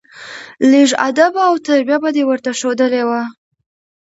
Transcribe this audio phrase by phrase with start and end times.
[0.71, 3.21] لېږ ادب او تربيه به دې ورته ښودلى وه.